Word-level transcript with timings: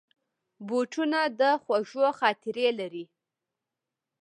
بوټونه 0.67 1.19
د 1.39 1.41
خوږو 1.63 2.05
خاطرې 2.19 2.67
لري. 2.79 3.05